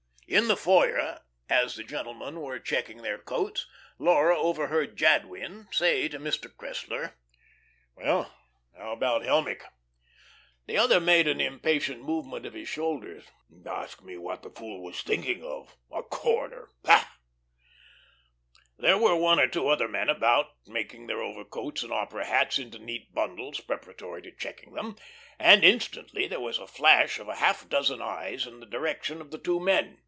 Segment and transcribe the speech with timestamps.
[0.27, 1.19] In the foyer,
[1.49, 3.67] as the gentlemen were checking their coats,
[3.99, 6.47] Laura overheard Jadwin say to Mr.
[6.49, 7.15] Cressler:
[7.97, 8.33] "Well,
[8.77, 9.65] how about Helmick?"
[10.67, 13.25] The other made an impatient movement of his shoulders.
[13.65, 16.69] "Ask me, what was the fool thinking of a corner!
[16.85, 17.09] Pshaw!"
[18.77, 22.79] There were one or two other men about, making their overcoats and opera hats into
[22.79, 24.95] neat bundles preparatory to checking them;
[25.37, 29.31] and instantly there was a flash of a half dozen eyes in the direction of
[29.31, 29.97] the two men.